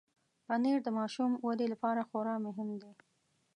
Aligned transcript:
پنېر 0.47 0.77
د 0.83 0.87
ماشوم 0.97 1.31
ودې 1.45 1.67
لپاره 1.73 2.07
خورا 2.09 2.35
مهم 2.45 2.69
دی. 2.81 2.93